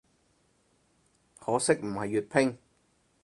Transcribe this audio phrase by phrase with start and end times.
[1.39, 2.57] 可惜唔係粵拼